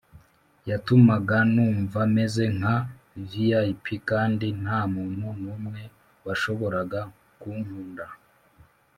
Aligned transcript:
yatumaga 0.69 1.37
numva 1.53 1.99
meze 2.15 2.43
nka 2.57 2.75
v.i.p., 3.29 3.85
kandi 4.09 4.47
ntamuntu 4.61 5.27
numwe 5.41 5.81
washoboraga 6.25 7.01
kunkunda. 7.39 8.05